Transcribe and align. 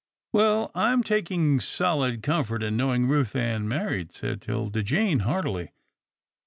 Well, 0.33 0.71
I'm 0.73 1.03
taking 1.03 1.59
solid 1.59 2.23
comfort 2.23 2.63
in 2.63 2.75
knowing 2.75 3.05
Ruth 3.05 3.35
Ann 3.35 3.67
married," 3.67 4.11
said 4.11 4.41
'Tilda 4.41 4.81
Jane 4.81 5.19
heartily. 5.19 5.73